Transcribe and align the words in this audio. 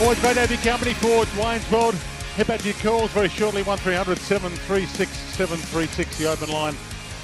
Always 0.00 0.20
great 0.20 0.34
to 0.34 0.40
have 0.40 0.50
your 0.52 0.60
company 0.60 0.92
for 0.94 1.24
Dwayne's 1.24 1.68
World. 1.72 1.96
Hit 2.36 2.46
back 2.46 2.60
to 2.60 2.66
your 2.66 2.76
calls 2.76 3.10
very 3.10 3.28
shortly 3.28 3.64
1300 3.64 4.16
736 4.16 5.10
736, 5.10 6.18
the 6.18 6.30
open 6.30 6.50
line, 6.50 6.74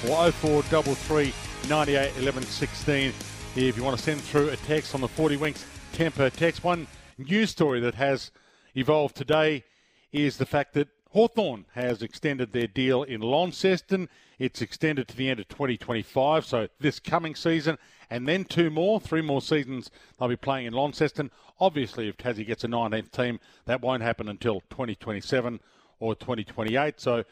or 0.09 0.29
0433 0.29 1.33
98 1.69 2.11
11 2.17 2.43
16. 2.43 3.13
If 3.55 3.77
you 3.77 3.83
want 3.83 3.95
to 3.95 4.03
send 4.03 4.19
through 4.19 4.49
a 4.49 4.57
text 4.57 4.93
on 4.93 4.99
the 4.99 5.07
40 5.07 5.37
Winks 5.37 5.65
Tempur 5.93 6.29
text, 6.29 6.65
one 6.65 6.85
news 7.17 7.49
story 7.49 7.79
that 7.79 7.95
has 7.95 8.31
evolved 8.75 9.15
today 9.15 9.63
is 10.11 10.35
the 10.35 10.45
fact 10.45 10.73
that 10.73 10.89
Hawthorn 11.11 11.63
has 11.75 12.01
extended 12.01 12.51
their 12.51 12.67
deal 12.67 13.03
in 13.03 13.21
Launceston. 13.21 14.09
It's 14.39 14.61
extended 14.61 15.07
to 15.07 15.15
the 15.15 15.29
end 15.29 15.39
of 15.39 15.47
2025, 15.47 16.45
so 16.45 16.67
this 16.79 16.99
coming 16.99 17.35
season, 17.35 17.77
and 18.09 18.27
then 18.27 18.43
two 18.43 18.69
more, 18.69 18.99
three 18.99 19.21
more 19.21 19.41
seasons 19.41 19.89
they'll 20.19 20.27
be 20.27 20.35
playing 20.35 20.67
in 20.67 20.73
Launceston. 20.73 21.31
Obviously, 21.59 22.09
if 22.09 22.17
Tassie 22.17 22.45
gets 22.45 22.63
a 22.63 22.67
19th 22.67 23.11
team, 23.11 23.39
that 23.65 23.81
won't 23.81 24.03
happen 24.03 24.27
until 24.27 24.61
2027 24.69 25.59
or 25.99 26.15
2028. 26.15 26.99
So 26.99 27.23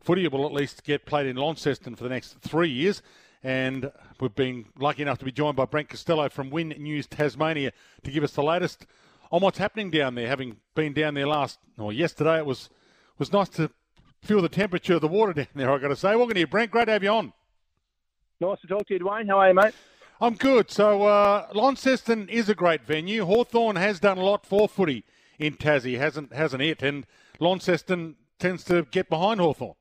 footy 0.00 0.28
will 0.28 0.46
at 0.46 0.52
least 0.52 0.84
get 0.84 1.06
played 1.06 1.26
in 1.26 1.36
Launceston 1.36 1.96
for 1.96 2.04
the 2.04 2.10
next 2.10 2.38
three 2.40 2.68
years. 2.68 3.02
And 3.42 3.90
we've 4.20 4.34
been 4.34 4.66
lucky 4.78 5.02
enough 5.02 5.18
to 5.18 5.24
be 5.24 5.32
joined 5.32 5.56
by 5.56 5.64
Brent 5.64 5.88
Costello 5.88 6.28
from 6.28 6.50
Win 6.50 6.68
News 6.68 7.06
Tasmania 7.06 7.72
to 8.04 8.10
give 8.10 8.22
us 8.22 8.32
the 8.32 8.42
latest 8.42 8.86
on 9.32 9.40
what's 9.40 9.58
happening 9.58 9.90
down 9.90 10.14
there. 10.14 10.28
Having 10.28 10.56
been 10.74 10.92
down 10.92 11.14
there 11.14 11.26
last, 11.26 11.58
or 11.78 11.90
yesterday, 11.92 12.38
it 12.38 12.46
was 12.46 12.68
was 13.18 13.32
nice 13.32 13.50
to 13.50 13.70
feel 14.22 14.42
the 14.42 14.48
temperature 14.48 14.94
of 14.94 15.00
the 15.00 15.08
water 15.08 15.32
down 15.32 15.46
there. 15.54 15.70
I've 15.70 15.80
got 15.80 15.88
to 15.88 15.96
say, 15.96 16.14
welcome 16.16 16.34
to 16.34 16.40
you, 16.40 16.46
Brent. 16.46 16.70
Great 16.70 16.86
to 16.86 16.92
have 16.92 17.02
you 17.02 17.10
on. 17.10 17.32
Nice 18.40 18.60
to 18.62 18.66
talk 18.66 18.86
to 18.88 18.94
you, 18.94 19.00
Dwayne. 19.00 19.28
How 19.28 19.38
are 19.38 19.48
you, 19.48 19.54
mate? 19.54 19.74
I'm 20.20 20.34
good. 20.34 20.70
So 20.70 21.04
uh, 21.04 21.46
Launceston 21.54 22.28
is 22.28 22.48
a 22.48 22.54
great 22.54 22.82
venue. 22.82 23.24
Hawthorn 23.24 23.76
has 23.76 24.00
done 24.00 24.18
a 24.18 24.24
lot 24.24 24.44
for 24.44 24.68
footy 24.68 25.04
in 25.38 25.54
Tassie, 25.54 25.98
hasn't 25.98 26.32
hasn't 26.34 26.62
it? 26.62 26.82
And 26.82 27.06
Launceston 27.38 28.16
tends 28.38 28.64
to 28.64 28.86
get 28.90 29.08
behind 29.08 29.40
Hawthorn. 29.40 29.74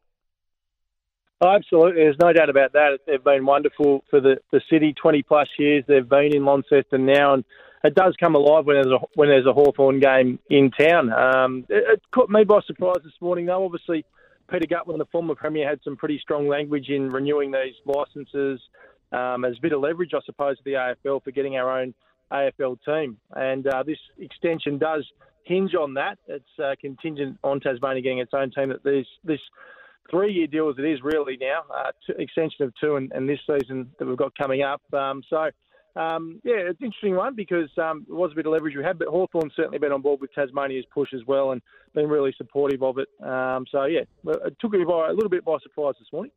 Oh, 1.42 1.50
absolutely. 1.50 2.04
There's 2.04 2.18
no 2.20 2.34
doubt 2.34 2.50
about 2.50 2.74
that. 2.74 3.00
They've 3.08 3.24
been 3.24 3.46
wonderful 3.46 4.04
for 4.10 4.20
the, 4.20 4.38
the 4.52 4.62
city. 4.70 4.94
20 4.94 5.24
plus 5.24 5.48
years 5.58 5.84
they've 5.88 6.08
been 6.08 6.36
in 6.36 6.44
Launceston 6.44 7.06
now, 7.06 7.34
and 7.34 7.46
it 7.84 7.96
does 7.96 8.16
come 8.20 8.36
alive 8.36 8.66
when 8.66 8.76
there's 8.76 8.94
a 8.94 9.00
when 9.16 9.30
there's 9.30 9.46
a 9.46 9.54
Hawthorn 9.54 10.00
game 10.00 10.40
in 10.50 10.72
town. 10.72 11.12
Um, 11.12 11.66
it, 11.70 11.84
it 11.94 12.02
caught 12.14 12.30
me 12.30 12.44
by 12.44 12.60
surprise 12.66 13.02
this 13.04 13.14
morning, 13.22 13.46
though. 13.46 13.64
Obviously, 13.64 14.06
Peter 14.52 14.66
Gutwein, 14.66 14.98
the 14.98 15.06
former 15.12 15.36
premier, 15.36 15.68
had 15.68 15.80
some 15.84 15.96
pretty 15.96 16.20
strong 16.20 16.48
language 16.48 16.90
in 16.90 17.10
renewing 17.10 17.52
these 17.52 17.76
licences 17.86 18.60
um, 19.12 19.46
as 19.46 19.58
a 19.58 19.62
bit 19.62 19.74
of 19.74 19.82
leverage, 19.82 20.12
I 20.14 20.20
suppose, 20.26 20.58
to 20.58 20.64
the 20.64 20.74
AFL 20.74 21.24
for 21.24 21.32
getting 21.32 21.58
our 21.58 21.80
own 21.80 21.94
AFL 22.32 22.78
team. 22.86 23.18
And 23.36 23.68
uh, 23.68 23.84
this 23.84 23.98
extension 24.18 24.78
does 24.78 25.06
hinge 25.44 25.74
on 25.76 25.94
that. 25.96 26.18
It's 26.28 26.60
uh, 26.64 26.76
contingent 26.80 27.38
on 27.44 27.60
Tasmania 27.60 28.02
getting 28.02 28.20
its 28.20 28.34
own 28.34 28.52
team. 28.52 28.70
That 28.70 28.84
this 28.84 29.08
this 29.24 29.40
three-year 30.12 30.48
deal 30.48 30.70
as 30.70 30.76
it 30.80 30.86
is 30.86 31.00
really 31.04 31.38
now, 31.40 31.62
uh, 31.76 31.92
extension 32.18 32.66
of 32.66 32.74
two 32.82 32.96
and, 32.96 33.12
and, 33.12 33.30
this 33.30 33.40
season 33.46 33.92
that 34.00 34.08
we've 34.08 34.18
got 34.18 34.36
coming 34.38 34.64
up. 34.64 34.82
Um, 34.94 35.22
so. 35.30 35.50
Um, 35.96 36.40
yeah, 36.44 36.56
it's 36.56 36.80
an 36.80 36.88
interesting 36.88 37.16
one 37.16 37.36
because 37.36 37.70
um, 37.78 38.06
it 38.08 38.14
was 38.14 38.32
a 38.32 38.36
bit 38.36 38.46
of 38.46 38.54
leverage 38.54 38.76
we 38.76 38.84
had, 38.84 39.00
but 39.00 39.08
Hawthorn's 39.08 39.54
certainly 39.56 39.80
been 39.80 39.92
on 39.92 40.02
board 40.02 40.22
with 40.22 40.34
Tasmania's 40.34 40.86
push 40.94 41.14
as 41.14 41.22
well 41.26 41.52
and 41.52 41.62
been 41.94 42.08
really 42.08 42.34
supportive 42.38 42.84
of 42.84 42.98
it. 43.00 43.10
Um, 43.22 43.66
so, 43.72 43.86
yeah, 43.86 44.02
it 44.26 44.58
took 44.60 44.72
me 44.72 44.84
by 44.84 45.10
a 45.10 45.14
little 45.14 45.30
bit 45.30 45.44
by 45.44 45.58
surprise 45.62 45.96
this 46.00 46.12
morning. 46.14 46.32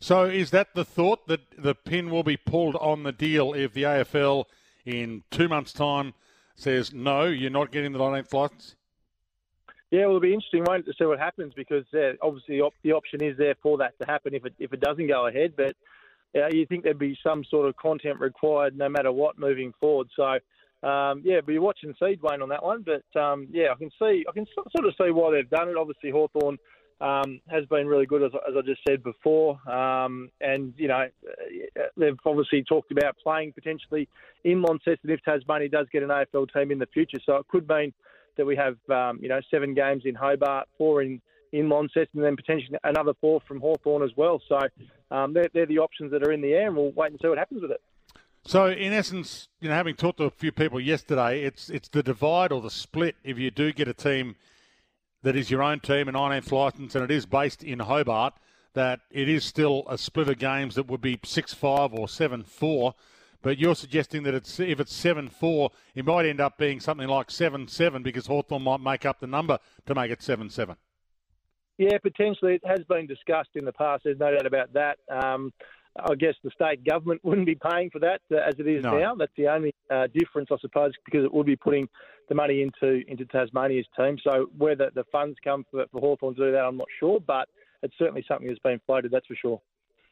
So, 0.00 0.24
is 0.24 0.50
that 0.50 0.74
the 0.74 0.84
thought 0.84 1.26
that 1.28 1.40
the 1.56 1.74
pin 1.74 2.10
will 2.10 2.22
be 2.22 2.36
pulled 2.36 2.76
on 2.76 3.02
the 3.02 3.12
deal 3.12 3.52
if 3.52 3.72
the 3.72 3.84
AFL 3.84 4.44
in 4.84 5.22
two 5.30 5.48
months' 5.48 5.72
time 5.72 6.14
says 6.54 6.92
no, 6.92 7.24
you're 7.24 7.50
not 7.50 7.70
getting 7.70 7.92
the 7.92 7.98
19th 7.98 8.32
license? 8.32 8.76
Yeah, 9.90 10.00
well, 10.00 10.08
it'll 10.10 10.20
be 10.20 10.34
interesting, 10.34 10.64
won't 10.64 10.86
it, 10.86 10.92
to 10.92 10.96
see 10.98 11.06
what 11.06 11.18
happens 11.18 11.54
because 11.54 11.84
uh, 11.94 12.12
obviously 12.20 12.58
the, 12.58 12.62
op- 12.62 12.74
the 12.82 12.92
option 12.92 13.22
is 13.22 13.38
there 13.38 13.54
for 13.62 13.78
that 13.78 13.98
to 13.98 14.06
happen 14.06 14.34
if 14.34 14.44
it 14.44 14.54
if 14.58 14.72
it 14.72 14.80
doesn't 14.80 15.06
go 15.06 15.26
ahead. 15.26 15.54
But 15.56 15.76
uh, 16.36 16.48
you 16.50 16.66
think 16.66 16.84
there'd 16.84 16.98
be 16.98 17.18
some 17.22 17.44
sort 17.44 17.68
of 17.68 17.76
content 17.76 18.20
required 18.20 18.76
no 18.76 18.88
matter 18.88 19.12
what 19.12 19.38
moving 19.38 19.72
forward. 19.80 20.08
So. 20.14 20.38
Um, 20.80 21.22
yeah, 21.24 21.40
be 21.40 21.58
watch 21.58 21.80
and 21.82 21.92
see 21.98 22.14
Dwayne 22.14 22.40
on 22.40 22.50
that 22.50 22.62
one, 22.62 22.84
but 22.86 23.20
um, 23.20 23.48
yeah, 23.50 23.72
I 23.72 23.74
can 23.74 23.90
see, 23.98 24.24
I 24.28 24.32
can 24.32 24.46
sort 24.54 24.86
of 24.86 24.94
see 24.96 25.10
why 25.10 25.32
they've 25.32 25.50
done 25.50 25.68
it. 25.68 25.76
Obviously, 25.76 26.12
Hawthorn 26.12 26.56
um, 27.00 27.40
has 27.48 27.64
been 27.66 27.86
really 27.86 28.06
good, 28.06 28.22
as, 28.22 28.32
as 28.48 28.54
I 28.56 28.62
just 28.62 28.80
said 28.86 29.02
before. 29.02 29.58
Um, 29.70 30.30
and, 30.40 30.74
you 30.76 30.88
know, 30.88 31.06
they've 31.96 32.18
obviously 32.24 32.64
talked 32.64 32.90
about 32.90 33.16
playing 33.22 33.52
potentially 33.52 34.08
in 34.44 34.62
Launceston 34.62 35.10
if 35.10 35.22
Tasmania 35.22 35.68
does 35.68 35.86
get 35.92 36.02
an 36.02 36.08
AFL 36.08 36.52
team 36.52 36.70
in 36.70 36.78
the 36.78 36.86
future. 36.86 37.18
So 37.24 37.36
it 37.36 37.48
could 37.48 37.68
mean 37.68 37.92
that 38.36 38.46
we 38.46 38.56
have, 38.56 38.76
um, 38.90 39.18
you 39.22 39.28
know, 39.28 39.40
seven 39.50 39.74
games 39.74 40.02
in 40.04 40.14
Hobart, 40.14 40.68
four 40.76 41.02
in, 41.02 41.20
in 41.52 41.68
Launceston, 41.68 42.08
and 42.14 42.24
then 42.24 42.36
potentially 42.36 42.78
another 42.84 43.12
four 43.20 43.40
from 43.46 43.60
Hawthorn 43.60 44.02
as 44.02 44.10
well. 44.16 44.40
So 44.48 44.58
um, 45.10 45.32
they're, 45.32 45.48
they're 45.52 45.66
the 45.66 45.78
options 45.78 46.10
that 46.12 46.22
are 46.22 46.32
in 46.32 46.40
the 46.40 46.52
air, 46.52 46.68
and 46.68 46.76
we'll 46.76 46.92
wait 46.92 47.10
and 47.10 47.20
see 47.20 47.28
what 47.28 47.38
happens 47.38 47.62
with 47.62 47.70
it. 47.70 47.80
So, 48.44 48.68
in 48.68 48.92
essence, 48.92 49.48
you 49.60 49.68
know, 49.68 49.74
having 49.74 49.94
talked 49.94 50.18
to 50.18 50.24
a 50.24 50.30
few 50.30 50.52
people 50.52 50.80
yesterday, 50.80 51.42
it's 51.42 51.68
it's 51.68 51.88
the 51.88 52.02
divide 52.02 52.50
or 52.50 52.62
the 52.62 52.70
split 52.70 53.16
if 53.22 53.38
you 53.38 53.50
do 53.50 53.72
get 53.72 53.88
a 53.88 53.94
team 53.94 54.36
that 55.22 55.36
is 55.36 55.50
your 55.50 55.62
own 55.62 55.80
team, 55.80 56.08
an 56.08 56.14
19th 56.14 56.52
licence, 56.52 56.94
and 56.94 57.04
it 57.04 57.10
is 57.10 57.26
based 57.26 57.62
in 57.62 57.80
Hobart, 57.80 58.34
that 58.74 59.00
it 59.10 59.28
is 59.28 59.44
still 59.44 59.84
a 59.88 59.98
split 59.98 60.28
of 60.28 60.38
games 60.38 60.76
that 60.76 60.86
would 60.86 61.00
be 61.00 61.18
6 61.24 61.54
5 61.54 61.92
or 61.92 62.08
7 62.08 62.44
4. 62.44 62.94
But 63.42 63.58
you're 63.58 63.74
suggesting 63.74 64.24
that 64.24 64.34
it's 64.34 64.58
if 64.58 64.80
it's 64.80 64.94
7 64.94 65.28
4, 65.28 65.70
it 65.94 66.06
might 66.06 66.26
end 66.26 66.40
up 66.40 66.58
being 66.58 66.80
something 66.80 67.08
like 67.08 67.30
7 67.30 67.68
7 67.68 68.02
because 68.02 68.26
Hawthorn 68.26 68.62
might 68.62 68.80
make 68.80 69.04
up 69.04 69.20
the 69.20 69.26
number 69.26 69.58
to 69.86 69.94
make 69.94 70.10
it 70.10 70.22
7 70.22 70.48
7. 70.50 70.76
Yeah, 71.78 71.96
potentially. 71.98 72.54
It 72.54 72.62
has 72.66 72.80
been 72.88 73.06
discussed 73.06 73.50
in 73.54 73.64
the 73.64 73.72
past. 73.72 74.02
There's 74.04 74.18
no 74.18 74.32
doubt 74.32 74.46
about 74.46 74.72
that. 74.74 74.98
Um, 75.10 75.52
I 75.98 76.14
guess 76.14 76.34
the 76.42 76.50
state 76.50 76.84
government 76.84 77.20
wouldn't 77.24 77.46
be 77.46 77.56
paying 77.56 77.90
for 77.90 78.00
that 78.00 78.20
uh, 78.32 78.36
as 78.36 78.54
it 78.58 78.66
is 78.66 78.82
no. 78.82 78.98
now. 78.98 79.14
That's 79.14 79.32
the 79.36 79.48
only 79.48 79.74
uh, 79.90 80.08
difference, 80.12 80.48
I 80.52 80.56
suppose, 80.60 80.92
because 81.04 81.24
it 81.24 81.32
would 81.32 81.46
be 81.46 81.56
putting 81.56 81.88
the 82.28 82.34
money 82.34 82.62
into 82.62 83.02
into 83.08 83.24
Tasmania's 83.26 83.86
team. 83.96 84.18
So 84.22 84.50
whether 84.56 84.90
the 84.94 85.04
funds 85.10 85.36
come 85.42 85.64
for, 85.70 85.86
for 85.90 86.00
Hawthorn 86.00 86.34
to 86.34 86.46
do 86.46 86.52
that, 86.52 86.64
I'm 86.64 86.76
not 86.76 86.88
sure, 87.00 87.20
but 87.20 87.48
it's 87.82 87.94
certainly 87.98 88.24
something 88.28 88.48
that's 88.48 88.58
been 88.58 88.80
floated, 88.86 89.12
that's 89.12 89.26
for 89.26 89.36
sure. 89.36 89.60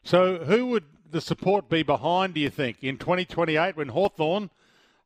So 0.03 0.39
who 0.39 0.67
would 0.67 0.85
the 1.11 1.21
support 1.21 1.69
be 1.69 1.83
behind, 1.83 2.35
do 2.35 2.41
you 2.41 2.51
think, 2.51 2.83
in 2.83 2.97
2028 2.97 3.77
when 3.77 3.89
Hawthorn 3.89 4.51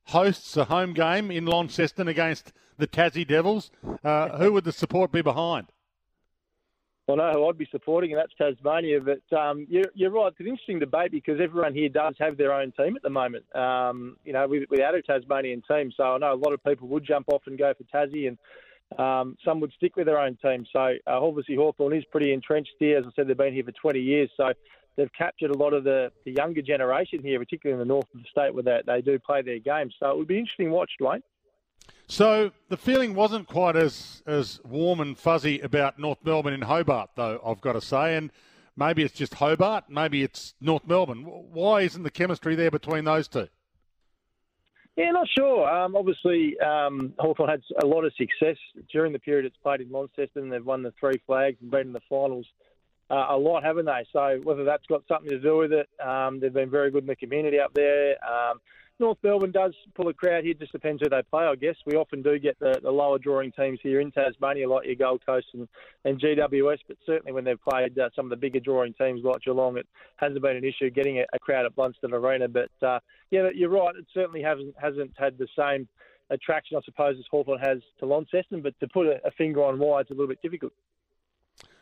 hosts 0.04 0.56
a 0.56 0.66
home 0.66 0.92
game 0.92 1.30
in 1.30 1.46
Launceston 1.46 2.06
against 2.06 2.52
the 2.76 2.86
Tassie 2.86 3.26
Devils? 3.26 3.70
Uh, 4.04 4.36
who 4.36 4.52
would 4.52 4.64
the 4.64 4.72
support 4.72 5.10
be 5.10 5.22
behind? 5.22 5.68
I 7.12 7.16
know 7.16 7.32
who 7.32 7.48
I'd 7.48 7.58
be 7.58 7.68
supporting, 7.70 8.12
and 8.12 8.20
that's 8.20 8.32
Tasmania. 8.36 9.00
But 9.00 9.36
um, 9.36 9.66
you're, 9.68 9.86
you're, 9.94 10.10
right. 10.10 10.28
It's 10.28 10.40
an 10.40 10.46
interesting 10.46 10.78
debate 10.78 11.12
because 11.12 11.40
everyone 11.40 11.74
here 11.74 11.88
does 11.88 12.14
have 12.18 12.36
their 12.36 12.52
own 12.52 12.72
team 12.72 12.96
at 12.96 13.02
the 13.02 13.10
moment. 13.10 13.44
Um, 13.54 14.16
you 14.24 14.32
know, 14.32 14.46
without 14.68 14.94
a 14.94 15.02
Tasmanian 15.02 15.62
team, 15.68 15.92
so 15.96 16.04
I 16.04 16.18
know 16.18 16.32
a 16.32 16.34
lot 16.34 16.52
of 16.52 16.62
people 16.64 16.88
would 16.88 17.04
jump 17.04 17.28
off 17.28 17.42
and 17.46 17.58
go 17.58 17.72
for 17.74 17.84
Tassie, 17.84 18.28
and 18.28 18.38
um, 18.98 19.36
some 19.44 19.60
would 19.60 19.72
stick 19.72 19.96
with 19.96 20.06
their 20.06 20.18
own 20.18 20.36
team. 20.42 20.66
So 20.72 20.80
uh, 20.80 20.90
obviously 21.06 21.56
Hawthorn 21.56 21.96
is 21.96 22.04
pretty 22.10 22.32
entrenched 22.32 22.74
here. 22.78 22.98
As 22.98 23.04
I 23.06 23.10
said, 23.14 23.28
they've 23.28 23.36
been 23.36 23.54
here 23.54 23.64
for 23.64 23.72
20 23.72 24.00
years, 24.00 24.30
so 24.36 24.52
they've 24.96 25.12
captured 25.12 25.50
a 25.50 25.56
lot 25.56 25.72
of 25.72 25.84
the, 25.84 26.10
the 26.24 26.32
younger 26.32 26.62
generation 26.62 27.20
here, 27.22 27.38
particularly 27.38 27.80
in 27.80 27.86
the 27.86 27.92
north 27.92 28.06
of 28.14 28.20
the 28.22 28.28
state 28.30 28.54
where 28.54 28.62
they, 28.62 28.80
they 28.86 29.00
do 29.00 29.18
play 29.18 29.42
their 29.42 29.58
games. 29.58 29.94
So 30.00 30.10
it 30.10 30.18
would 30.18 30.28
be 30.28 30.38
interesting 30.38 30.66
to 30.66 30.72
watch, 30.72 30.92
Dwayne. 31.00 31.22
So 32.10 32.50
the 32.68 32.76
feeling 32.76 33.14
wasn't 33.14 33.46
quite 33.46 33.76
as 33.76 34.20
as 34.26 34.60
warm 34.64 34.98
and 34.98 35.16
fuzzy 35.16 35.60
about 35.60 35.96
North 35.96 36.18
Melbourne 36.24 36.52
in 36.52 36.62
Hobart, 36.62 37.10
though 37.14 37.40
I've 37.46 37.60
got 37.60 37.74
to 37.74 37.80
say, 37.80 38.16
and 38.16 38.32
maybe 38.76 39.04
it's 39.04 39.14
just 39.14 39.34
Hobart, 39.34 39.84
maybe 39.88 40.24
it's 40.24 40.54
North 40.60 40.84
Melbourne. 40.88 41.22
Why 41.22 41.82
isn't 41.82 42.02
the 42.02 42.10
chemistry 42.10 42.56
there 42.56 42.72
between 42.72 43.04
those 43.04 43.28
two? 43.28 43.46
Yeah, 44.96 45.12
not 45.12 45.28
sure. 45.38 45.70
Um, 45.70 45.94
obviously, 45.94 46.58
um, 46.58 47.14
Hawthorn 47.20 47.48
had 47.48 47.62
a 47.80 47.86
lot 47.86 48.04
of 48.04 48.12
success 48.14 48.56
during 48.90 49.12
the 49.12 49.20
period 49.20 49.46
it's 49.46 49.56
played 49.58 49.80
in 49.80 49.92
Launceston. 49.92 50.48
They've 50.48 50.66
won 50.66 50.82
the 50.82 50.92
three 50.98 51.22
flags 51.28 51.58
and 51.62 51.70
been 51.70 51.86
in 51.86 51.92
the 51.92 52.00
finals 52.08 52.46
uh, 53.08 53.26
a 53.30 53.36
lot, 53.36 53.62
haven't 53.62 53.86
they? 53.86 54.04
So 54.12 54.40
whether 54.42 54.64
that's 54.64 54.86
got 54.86 55.02
something 55.06 55.30
to 55.30 55.38
do 55.38 55.58
with 55.58 55.72
it, 55.72 55.88
um, 56.04 56.40
they've 56.40 56.52
been 56.52 56.70
very 56.70 56.90
good 56.90 57.04
in 57.04 57.06
the 57.06 57.14
community 57.14 57.60
up 57.60 57.72
there. 57.72 58.16
Um, 58.24 58.60
North 59.00 59.18
Melbourne 59.22 59.50
does 59.50 59.74
pull 59.94 60.08
a 60.08 60.14
crowd 60.14 60.44
here. 60.44 60.54
Just 60.54 60.72
depends 60.72 61.02
who 61.02 61.08
they 61.08 61.22
play, 61.30 61.44
I 61.44 61.54
guess. 61.56 61.74
We 61.86 61.96
often 61.96 62.22
do 62.22 62.38
get 62.38 62.58
the, 62.60 62.78
the 62.82 62.90
lower 62.90 63.18
drawing 63.18 63.50
teams 63.52 63.80
here 63.82 64.00
in 64.00 64.12
Tasmania, 64.12 64.68
like 64.68 64.86
your 64.86 64.94
Gold 64.94 65.24
Coast 65.24 65.46
and, 65.54 65.66
and 66.04 66.20
GWS. 66.20 66.78
But 66.86 66.98
certainly 67.06 67.32
when 67.32 67.44
they've 67.44 67.60
played 67.60 67.98
uh, 67.98 68.10
some 68.14 68.26
of 68.26 68.30
the 68.30 68.36
bigger 68.36 68.60
drawing 68.60 68.92
teams 68.94 69.22
like 69.24 69.42
Geelong, 69.42 69.78
it 69.78 69.86
hasn't 70.16 70.42
been 70.42 70.56
an 70.56 70.64
issue 70.64 70.90
getting 70.90 71.18
a, 71.18 71.24
a 71.32 71.38
crowd 71.38 71.64
at 71.66 71.74
Blundstone 71.74 72.12
Arena. 72.12 72.46
But 72.46 72.70
uh, 72.86 73.00
yeah, 73.30 73.48
you're 73.54 73.70
right. 73.70 73.96
It 73.96 74.06
certainly 74.12 74.42
hasn't 74.42 74.74
hasn't 74.80 75.12
had 75.18 75.38
the 75.38 75.48
same 75.58 75.88
attraction, 76.28 76.76
I 76.76 76.80
suppose, 76.84 77.16
as 77.18 77.24
Hawthorn 77.30 77.58
has 77.60 77.78
to 78.00 78.06
Launceston. 78.06 78.60
But 78.62 78.78
to 78.80 78.88
put 78.88 79.06
a, 79.06 79.26
a 79.26 79.30
finger 79.32 79.64
on 79.64 79.78
why, 79.78 80.02
it's 80.02 80.10
a 80.10 80.14
little 80.14 80.28
bit 80.28 80.42
difficult. 80.42 80.72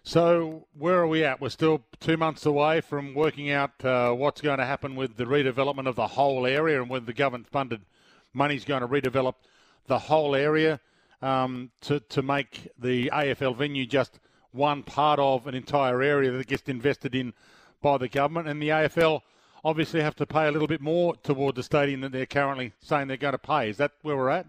So 0.08 0.66
where 0.72 0.98
are 1.00 1.06
we 1.06 1.22
at? 1.22 1.38
We're 1.38 1.50
still 1.50 1.82
two 2.00 2.16
months 2.16 2.46
away 2.46 2.80
from 2.80 3.12
working 3.12 3.50
out 3.50 3.84
uh, 3.84 4.12
what's 4.12 4.40
going 4.40 4.56
to 4.56 4.64
happen 4.64 4.96
with 4.96 5.18
the 5.18 5.26
redevelopment 5.26 5.86
of 5.86 5.96
the 5.96 6.06
whole 6.06 6.46
area 6.46 6.80
and 6.80 6.88
whether 6.88 7.04
the 7.04 7.12
government-funded 7.12 7.82
money 8.32 8.56
is 8.56 8.64
going 8.64 8.80
to 8.80 8.88
redevelop 8.88 9.34
the 9.86 9.98
whole 9.98 10.34
area 10.34 10.80
um, 11.20 11.72
to 11.82 12.00
to 12.00 12.22
make 12.22 12.70
the 12.78 13.10
AFL 13.10 13.54
venue 13.54 13.84
just 13.84 14.18
one 14.52 14.82
part 14.82 15.20
of 15.20 15.46
an 15.46 15.54
entire 15.54 16.00
area 16.00 16.30
that 16.30 16.46
gets 16.46 16.70
invested 16.70 17.14
in 17.14 17.34
by 17.82 17.98
the 17.98 18.08
government, 18.08 18.48
and 18.48 18.62
the 18.62 18.70
AFL 18.70 19.20
obviously 19.62 20.00
have 20.00 20.16
to 20.16 20.24
pay 20.24 20.48
a 20.48 20.50
little 20.50 20.68
bit 20.68 20.80
more 20.80 21.16
toward 21.16 21.54
the 21.54 21.62
stadium 21.62 22.00
than 22.00 22.12
they're 22.12 22.24
currently 22.24 22.72
saying 22.80 23.08
they're 23.08 23.18
going 23.18 23.32
to 23.32 23.38
pay. 23.38 23.68
Is 23.68 23.76
that 23.76 23.92
where 24.00 24.16
we're 24.16 24.30
at? 24.30 24.46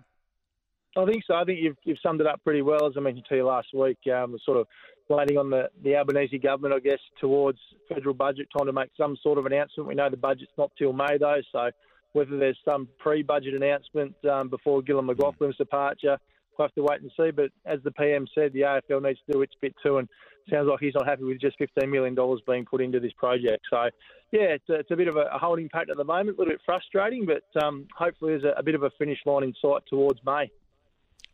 I 0.98 1.06
think 1.06 1.24
so. 1.28 1.36
I 1.36 1.44
think 1.44 1.60
you've, 1.62 1.78
you've 1.84 2.00
summed 2.02 2.22
it 2.22 2.28
up 2.28 2.42
pretty 2.46 2.62
well. 2.62 2.88
As 2.88 2.94
I 2.96 3.02
mentioned 3.02 3.26
to 3.28 3.36
you 3.36 3.46
last 3.46 3.68
week, 3.74 3.98
um, 4.08 4.38
sort 4.46 4.58
of 4.58 4.68
waiting 5.10 5.38
on 5.38 5.50
the, 5.50 5.70
the 5.84 5.96
Albanese 5.96 6.38
government, 6.38 6.74
I 6.74 6.80
guess, 6.80 7.00
towards 7.20 7.60
federal 7.88 8.14
budget 8.14 8.48
time 8.56 8.68
to 8.68 8.74
make 8.74 8.92
some 8.96 9.18
sort 9.22 9.38
of 9.38 9.46
announcement. 9.46 9.88
We 9.88 9.96
know 9.96 10.10
the 10.10 10.18
budget's 10.18 10.52
not 10.58 10.72
till 10.78 10.94
May, 10.94 11.18
though, 11.20 11.42
so 11.52 11.72
whether 12.14 12.38
there's 12.38 12.58
some 12.64 12.88
pre-budget 13.00 13.54
announcement 13.54 14.16
um, 14.26 14.50
before 14.50 14.82
Gillon 14.82 15.08
McLachlan's 15.08 15.58
departure, 15.58 16.18
we'll 16.58 16.68
have 16.68 16.76
to 16.76 16.84
wait 16.84 17.02
and 17.02 17.12
see. 17.18 17.32
But 17.32 17.52
as 17.66 17.80
the 17.84 17.92
PM 17.92 18.28
said, 18.34 18.54
the 18.54 18.62
AFL 18.62 19.04
needs 19.04 19.20
to 19.26 19.34
do 19.34 19.42
its 19.42 19.54
bit 19.62 19.76
too, 19.84 19.98
and 19.98 20.08
sounds 20.50 20.68
like 20.70 20.80
he's 20.80 20.96
not 20.96 21.08
happy 21.08 21.24
with 21.24 21.40
just 21.40 21.58
$15 21.60 21.90
million 21.90 22.16
being 22.48 22.66
put 22.66 22.82
into 22.82 23.00
this 23.00 23.14
project. 23.18 23.64
So, 23.70 23.90
yeah, 24.32 24.56
it's 24.56 24.70
a, 24.70 24.74
it's 24.76 24.92
a 24.92 24.96
bit 24.96 25.08
of 25.08 25.16
a 25.16 25.26
holding 25.34 25.70
pattern 25.70 25.92
at 25.92 25.98
the 25.98 26.04
moment, 26.04 26.38
a 26.38 26.42
little 26.42 26.54
bit 26.54 26.62
frustrating, 26.66 27.26
but 27.26 27.64
um, 27.64 27.88
hopefully 27.96 28.34
there's 28.34 28.44
a, 28.44 28.60
a 28.60 28.64
bit 28.64 28.76
of 28.76 28.84
a 28.84 28.90
finish 28.98 29.20
line 29.26 29.44
in 29.44 29.54
sight 29.62 29.84
towards 29.88 30.20
May. 30.26 30.52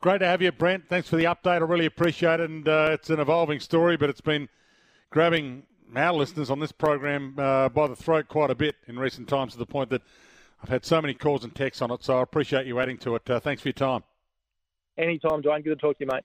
Great 0.02 0.20
to 0.20 0.28
have 0.28 0.42
you, 0.42 0.52
Brent. 0.52 0.88
Thanks 0.88 1.10
for 1.10 1.16
the 1.16 1.24
update. 1.26 1.48
I 1.48 1.58
really 1.58 1.86
appreciate 1.86 2.40
it. 2.40 2.50
And 2.50 2.68
uh, 2.68 2.90
it's 2.92 3.10
an 3.10 3.20
evolving 3.20 3.60
story, 3.60 3.98
but 3.98 4.10
it's 4.10 4.22
been 4.22 4.50
grabbing 5.10 5.64
our 5.96 6.14
listeners 6.14 6.50
on 6.50 6.60
this 6.60 6.72
program 6.72 7.36
uh, 7.38 7.70
by 7.70 7.88
the 7.88 7.96
throat 7.96 8.28
quite 8.28 8.52
a 8.52 8.56
bit 8.56 8.76
in 8.88 9.00
recent 9.00 9.28
times 9.28 9.54
to 9.54 9.58
the 9.58 9.66
point 9.66 9.90
that 9.90 10.02
I've 10.62 10.70
had 10.70 10.86
so 10.86 11.02
many 11.02 11.14
calls 11.14 11.44
and 11.44 11.56
texts 11.56 11.82
on 11.82 11.92
it. 11.92 12.04
So 12.04 12.20
I 12.20 12.22
appreciate 12.22 12.66
you 12.66 12.80
adding 12.80 12.98
to 13.00 13.16
it. 13.16 13.30
Uh, 13.30 13.40
thanks 13.40 13.62
for 13.62 13.70
your 13.70 13.74
time. 13.74 14.04
Anytime, 14.98 15.42
John. 15.42 15.62
Good 15.62 15.80
to 15.80 15.88
talk 15.88 15.98
to 15.98 16.06
you, 16.06 16.12
mate. 16.12 16.24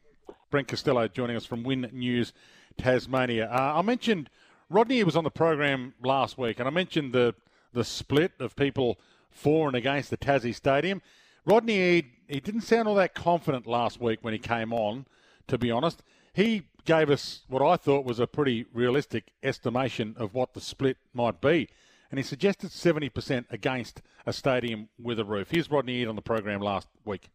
Brent 0.51 0.69
Costello 0.69 1.09
joining 1.09 1.37
us 1.37 1.45
from 1.45 1.63
Win 1.63 1.89
News 1.93 2.33
Tasmania. 2.77 3.49
Uh, 3.51 3.75
I 3.77 3.83
mentioned 3.83 4.31
Rodney 4.69 5.03
was 5.05 5.17
on 5.17 5.25
the 5.25 5.31
program 5.31 5.95
last 6.03 6.39
week, 6.39 6.59
and 6.59 6.69
I 6.69 6.71
mentioned 6.71 7.13
the 7.13 7.35
the 7.73 7.85
split 7.85 8.33
of 8.41 8.57
people 8.57 8.99
for 9.31 9.69
and 9.69 9.77
against 9.77 10.11
the 10.11 10.17
Tassie 10.17 10.55
Stadium. 10.55 11.03
Rodney 11.45 11.79
Eade, 11.79 12.11
he 12.31 12.41
didn't 12.41 12.63
sound 12.63 12.89
all 12.89 12.95
that 12.95 13.15
confident 13.15 13.67
last 13.67 14.01
week 14.01 14.21
when 14.23 14.33
he 14.33 14.39
came 14.39 14.73
on, 14.73 15.07
to 15.49 15.59
be 15.59 15.71
honest. 15.71 16.03
He 16.33 16.63
gave 16.85 17.11
us 17.11 17.43
what 17.49 17.63
I 17.63 17.77
thought 17.77 18.05
was 18.05 18.21
a 18.21 18.27
pretty 18.27 18.67
realistic 18.73 19.33
estimation 19.43 20.15
of 20.17 20.35
what 20.35 20.55
the 20.55 20.61
split 20.61 20.97
might 21.13 21.41
be. 21.41 21.69
And 22.11 22.19
he 22.19 22.25
suggested 22.25 22.71
70% 22.71 23.45
against 23.51 24.03
a 24.27 24.33
stadium 24.33 24.89
with 25.01 25.19
a 25.19 25.25
roof. 25.25 25.51
Here's 25.51 25.71
Rodney 25.71 26.03
Eade 26.03 26.09
on 26.09 26.17
the 26.17 26.23
program 26.23 26.61
last 26.61 26.89
week. 27.05 27.31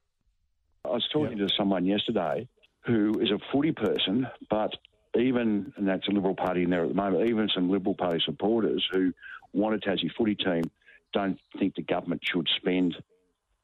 I 0.84 0.90
was 0.90 1.08
talking 1.12 1.38
to 1.38 1.50
someone 1.58 1.86
yesterday 1.86 2.48
who 2.86 3.20
is 3.20 3.32
a 3.32 3.40
footy 3.52 3.72
person, 3.72 4.28
but 4.50 4.72
even, 5.18 5.74
and 5.78 5.88
that's 5.88 6.08
a 6.08 6.12
Liberal 6.12 6.36
Party 6.36 6.64
in 6.64 6.70
there 6.70 6.84
at 6.84 6.90
the 6.90 6.94
moment, 6.94 7.30
even 7.30 7.50
some 7.54 7.70
Liberal 7.70 7.96
Party 7.96 8.22
supporters 8.24 8.86
who 8.92 9.14
want 9.54 9.76
a 9.76 9.78
Tassie 9.78 10.12
footy 10.18 10.36
team 10.36 10.64
don't 11.14 11.40
think 11.58 11.76
the 11.76 11.82
government 11.82 12.22
should 12.24 12.48
spend 12.58 12.96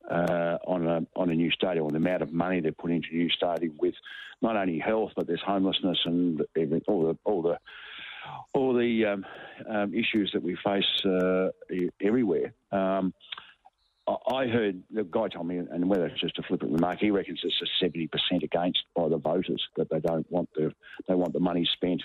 uh, 0.10 0.58
on 0.68 0.88
a 0.88 1.06
on 1.16 1.30
a 1.30 1.34
new 1.34 1.52
stadium, 1.52 1.86
on 1.86 1.92
the 1.92 1.98
amount 1.98 2.22
of 2.22 2.32
money 2.34 2.60
they're 2.60 2.72
putting 2.72 2.98
into 2.98 3.10
a 3.12 3.16
new 3.16 3.30
stadium 3.30 3.76
with 3.78 3.96
not 4.42 4.56
only 4.56 4.80
health 4.80 5.12
but 5.16 5.28
there's 5.28 5.42
homelessness 5.42 6.00
and 6.06 6.42
all 6.88 7.04
the 7.04 7.18
all 7.24 7.42
the 7.42 7.58
all 8.54 8.74
the 8.74 9.06
um, 9.06 9.26
um, 9.68 9.94
issues 9.94 10.32
that 10.34 10.44
we 10.44 10.56
face 10.64 11.06
uh, 11.06 11.50
everywhere. 12.02 12.54
Um, 12.72 13.14
I 14.08 14.48
heard 14.48 14.82
the 14.92 15.04
guy 15.04 15.28
told 15.28 15.48
me, 15.48 15.58
and 15.58 15.88
whether 15.88 16.08
it's 16.08 16.20
just 16.20 16.38
a 16.40 16.44
flippant 16.44 16.72
remark, 16.72 17.00
he 17.00 17.12
reckons 17.12 17.40
it's 17.44 17.62
a 17.62 17.66
seventy 17.80 18.08
percent 18.08 18.44
against 18.44 18.80
by 18.96 19.08
the 19.08 19.18
voters 19.18 19.64
that 19.78 19.90
they 19.90 20.00
don't 20.00 20.30
want 20.32 20.50
the 20.56 20.74
they 21.08 21.16
want 21.16 21.34
the 21.34 21.40
money 21.40 21.70
spent 21.72 22.02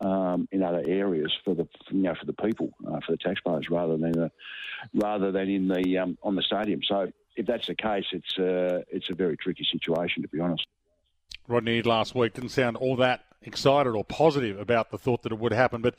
um, 0.00 0.48
in 0.50 0.62
other 0.62 0.82
areas 0.86 1.32
for 1.44 1.54
the 1.54 1.66
you 1.90 2.02
know 2.02 2.14
for 2.14 2.26
the 2.26 2.32
people 2.32 2.70
uh, 2.86 3.00
for 3.06 3.12
the 3.12 3.18
taxpayers 3.18 3.70
rather 3.70 3.96
than 3.96 4.18
uh, 4.18 4.28
rather 4.94 5.32
than 5.32 5.48
in 5.48 5.68
the 5.68 5.98
um, 5.98 6.18
on 6.22 6.34
the 6.34 6.42
stadium. 6.42 6.80
So 6.82 7.10
if 7.46 7.52
that's 7.52 7.66
the 7.68 7.74
case, 7.74 8.06
it's 8.12 8.38
uh, 8.38 8.82
it's 8.90 9.08
a 9.10 9.14
very 9.14 9.36
tricky 9.36 9.66
situation, 9.70 10.22
to 10.22 10.28
be 10.28 10.40
honest. 10.40 10.66
Rodney 11.48 11.80
last 11.82 12.14
week 12.14 12.34
didn't 12.34 12.50
sound 12.50 12.76
all 12.76 12.96
that 12.96 13.24
excited 13.42 13.90
or 13.90 14.04
positive 14.04 14.58
about 14.58 14.90
the 14.90 14.98
thought 14.98 15.22
that 15.22 15.32
it 15.32 15.38
would 15.38 15.52
happen, 15.52 15.80
but 15.80 15.94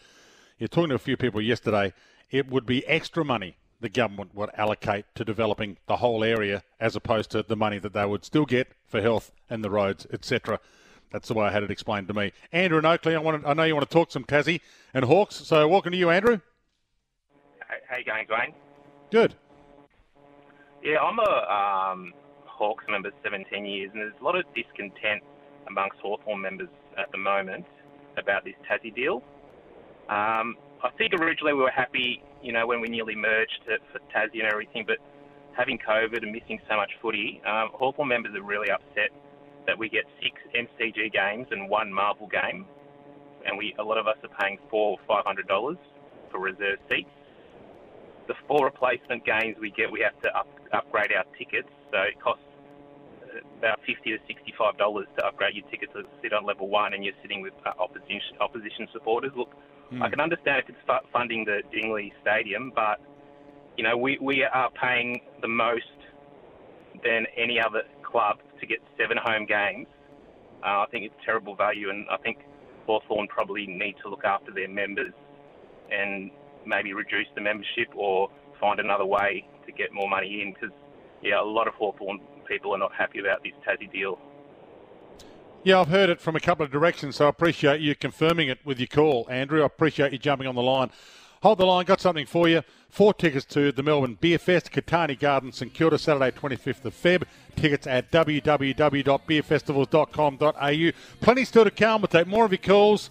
you're 0.57 0.67
talking 0.67 0.89
to 0.89 0.95
a 0.95 0.99
few 0.99 1.15
people 1.15 1.41
yesterday. 1.41 1.93
It 2.29 2.49
would 2.49 2.65
be 2.65 2.85
extra 2.85 3.23
money 3.23 3.55
the 3.79 3.89
government 3.89 4.35
would 4.35 4.49
allocate 4.55 5.05
to 5.15 5.23
developing 5.23 5.77
the 5.87 5.97
whole 5.97 6.23
area, 6.23 6.63
as 6.79 6.95
opposed 6.95 7.29
to 7.31 7.43
the 7.43 7.55
money 7.55 7.79
that 7.79 7.93
they 7.93 8.05
would 8.05 8.25
still 8.25 8.45
get 8.45 8.73
for 8.87 9.01
health 9.01 9.31
and 9.49 9.63
the 9.63 9.69
roads, 9.69 10.05
etc. 10.11 10.59
That's 11.11 11.27
the 11.27 11.35
way 11.35 11.45
I 11.45 11.51
had 11.51 11.63
it 11.63 11.71
explained 11.71 12.07
to 12.09 12.13
me. 12.13 12.33
Andrew 12.51 12.79
and 12.79 12.87
Oakleigh, 12.87 13.15
I, 13.15 13.19
want 13.19 13.43
to, 13.43 13.47
I 13.47 13.53
know 13.53 13.63
you 13.63 13.75
want 13.75 13.87
to 13.87 13.93
talk 13.93 14.11
some 14.11 14.25
Tassie 14.25 14.61
and 14.93 15.05
Hawks, 15.05 15.35
so 15.35 15.67
welcome 15.67 15.91
to 15.91 15.97
you, 15.97 16.09
Andrew. 16.09 16.41
How 17.87 17.97
you 17.97 18.03
going, 18.03 18.25
Dwayne? 18.25 18.53
Good. 19.11 19.35
Yeah, 20.87 20.99
I'm 21.03 21.19
a 21.19 21.33
um, 21.51 22.13
Hawks 22.45 22.85
member 22.87 23.11
17 23.21 23.65
years, 23.65 23.91
and 23.91 24.01
there's 24.01 24.13
a 24.21 24.23
lot 24.23 24.37
of 24.37 24.45
discontent 24.55 25.21
amongst 25.67 25.99
Hawthorn 25.99 26.39
members 26.39 26.69
at 26.97 27.11
the 27.11 27.17
moment 27.17 27.65
about 28.15 28.45
this 28.45 28.53
Tassie 28.63 28.95
deal. 28.95 29.21
Um, 30.07 30.55
I 30.81 30.89
think 30.97 31.11
originally 31.11 31.51
we 31.51 31.59
were 31.59 31.75
happy, 31.75 32.23
you 32.41 32.53
know, 32.53 32.65
when 32.65 32.79
we 32.79 32.87
nearly 32.87 33.17
merged 33.17 33.59
for 33.67 33.99
Tassie 34.15 34.39
and 34.39 34.49
everything, 34.49 34.85
but 34.87 34.95
having 35.57 35.77
COVID 35.77 36.23
and 36.23 36.31
missing 36.31 36.57
so 36.69 36.77
much 36.77 36.91
footy, 37.01 37.41
um, 37.45 37.67
Hawthorn 37.73 38.07
members 38.07 38.33
are 38.33 38.41
really 38.41 38.71
upset 38.71 39.11
that 39.65 39.77
we 39.77 39.89
get 39.89 40.05
six 40.23 40.39
MCG 40.55 41.11
games 41.11 41.47
and 41.51 41.69
one 41.69 41.91
Marvel 41.91 42.27
game, 42.27 42.65
and 43.45 43.57
we 43.57 43.75
a 43.77 43.83
lot 43.83 43.97
of 43.97 44.07
us 44.07 44.15
are 44.23 44.31
paying 44.39 44.57
four 44.69 44.91
or 44.91 44.99
five 45.05 45.25
hundred 45.25 45.49
dollars 45.49 45.77
for 46.31 46.39
reserve 46.39 46.79
seats 46.89 47.09
the 48.27 48.35
four 48.47 48.65
replacement 48.65 49.25
games 49.25 49.55
we 49.59 49.71
get, 49.71 49.91
we 49.91 50.01
have 50.01 50.19
to 50.21 50.37
up, 50.37 50.47
upgrade 50.73 51.11
our 51.11 51.25
tickets. 51.37 51.69
So 51.91 51.97
it 52.01 52.19
costs 52.21 52.43
uh, 53.23 53.39
about 53.59 53.79
fifty 53.85 54.11
to 54.11 54.19
sixty-five 54.27 54.77
dollars 54.77 55.07
to 55.17 55.25
upgrade 55.25 55.55
your 55.55 55.67
ticket 55.69 55.93
to 55.93 56.03
sit 56.21 56.33
on 56.33 56.45
level 56.45 56.67
one, 56.67 56.93
and 56.93 57.03
you're 57.03 57.17
sitting 57.21 57.41
with 57.41 57.53
uh, 57.65 57.71
opposition 57.79 58.37
opposition 58.39 58.87
supporters. 58.91 59.31
Look, 59.35 59.51
mm. 59.91 60.01
I 60.01 60.09
can 60.09 60.19
understand 60.19 60.63
if 60.63 60.69
it's 60.69 61.05
funding 61.11 61.45
the 61.45 61.61
Dingley 61.71 62.13
Stadium, 62.21 62.71
but 62.75 62.99
you 63.77 63.83
know 63.83 63.97
we 63.97 64.17
we 64.21 64.43
are 64.43 64.69
paying 64.71 65.21
the 65.41 65.47
most 65.47 65.83
than 67.03 67.25
any 67.35 67.59
other 67.59 67.83
club 68.03 68.37
to 68.59 68.65
get 68.65 68.79
seven 68.97 69.17
home 69.17 69.45
games. 69.45 69.87
Uh, 70.63 70.81
I 70.81 70.85
think 70.91 71.05
it's 71.05 71.15
terrible 71.23 71.55
value, 71.55 71.89
and 71.89 72.07
I 72.09 72.17
think 72.17 72.39
Hawthorn 72.87 73.27
probably 73.27 73.67
need 73.67 73.95
to 74.01 74.09
look 74.09 74.23
after 74.23 74.51
their 74.51 74.67
members 74.67 75.13
and 75.91 76.31
maybe 76.65 76.93
reduce 76.93 77.27
the 77.35 77.41
membership 77.41 77.87
or 77.95 78.29
find 78.59 78.79
another 78.79 79.05
way 79.05 79.47
get 79.77 79.93
more 79.93 80.09
money 80.09 80.41
in 80.41 80.53
because, 80.53 80.71
yeah, 81.21 81.41
a 81.41 81.43
lot 81.43 81.67
of 81.67 81.73
Hawthorn 81.75 82.19
people 82.47 82.73
are 82.73 82.77
not 82.77 82.93
happy 82.93 83.19
about 83.19 83.43
this 83.43 83.53
Tassie 83.65 83.91
deal. 83.91 84.17
Yeah, 85.63 85.81
I've 85.81 85.89
heard 85.89 86.09
it 86.09 86.21
from 86.21 86.35
a 86.35 86.39
couple 86.39 86.65
of 86.65 86.71
directions, 86.71 87.17
so 87.17 87.25
I 87.25 87.29
appreciate 87.29 87.81
you 87.81 87.95
confirming 87.95 88.47
it 88.47 88.59
with 88.63 88.79
your 88.79 88.87
call, 88.87 89.27
Andrew. 89.29 89.63
I 89.63 89.65
appreciate 89.65 90.13
you 90.13 90.17
jumping 90.17 90.47
on 90.47 90.55
the 90.55 90.61
line. 90.61 90.91
Hold 91.43 91.59
the 91.59 91.65
line, 91.65 91.85
got 91.85 92.01
something 92.01 92.25
for 92.25 92.47
you. 92.47 92.63
Four 92.89 93.13
tickets 93.13 93.45
to 93.47 93.71
the 93.71 93.83
Melbourne 93.83 94.17
Beer 94.19 94.39
Fest, 94.39 94.71
Catani 94.71 95.19
Garden, 95.19 95.51
St 95.51 95.71
Kilda, 95.73 95.99
Saturday, 95.99 96.31
25th 96.31 96.85
of 96.85 96.93
Feb. 96.93 97.23
Tickets 97.55 97.85
at 97.85 98.09
www.beerfestivals.com.au. 98.11 100.91
Plenty 101.21 101.45
still 101.45 101.63
to 101.63 101.71
come. 101.71 102.01
We'll 102.01 102.07
take 102.07 102.27
more 102.27 102.45
of 102.45 102.51
your 102.51 102.59
calls, 102.59 103.09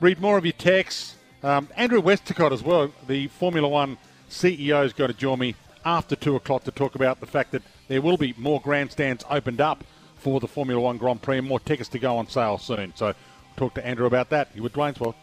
read 0.00 0.20
more 0.20 0.36
of 0.36 0.44
your 0.44 0.52
texts. 0.52 1.14
Um, 1.42 1.68
Andrew 1.76 2.00
Westacott 2.00 2.52
as 2.52 2.62
well, 2.62 2.92
the 3.06 3.28
Formula 3.28 3.68
One 3.68 3.96
CEO, 4.28 4.84
is 4.84 4.92
going 4.92 5.12
to 5.12 5.16
join 5.16 5.38
me 5.38 5.54
after 5.86 6.16
2 6.16 6.36
o'clock 6.36 6.64
to 6.64 6.70
talk 6.72 6.96
about 6.96 7.20
the 7.20 7.26
fact 7.26 7.52
that 7.52 7.62
there 7.88 8.02
will 8.02 8.16
be 8.18 8.34
more 8.36 8.60
grandstands 8.60 9.24
opened 9.30 9.60
up 9.60 9.84
for 10.16 10.40
the 10.40 10.48
Formula 10.48 10.80
One 10.80 10.98
Grand 10.98 11.22
Prix 11.22 11.38
and 11.38 11.46
more 11.46 11.60
tickets 11.60 11.88
to 11.90 11.98
go 11.98 12.18
on 12.18 12.28
sale 12.28 12.58
soon. 12.58 12.92
So 12.96 13.14
talk 13.56 13.74
to 13.74 13.86
Andrew 13.86 14.06
about 14.06 14.28
that. 14.30 14.48
You 14.54 14.62
with 14.62 14.72
Dwayne's 14.72 14.98
World. 14.98 15.14